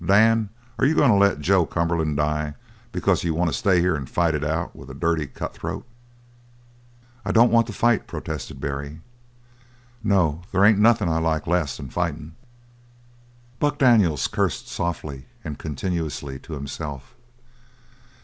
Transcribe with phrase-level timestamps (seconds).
[0.03, 0.49] Dan,
[0.79, 2.55] are you goin' to let Joe Cumberland die
[2.91, 5.85] because you want to stay here and fight it out with a dirty cutthroat?"
[7.23, 9.01] "I don't want to fight," protested Barry.
[10.03, 12.33] "No, there ain't nothin' I like less than fightin'!"
[13.59, 17.13] Buck Daniels cursed softly and continuously to himself.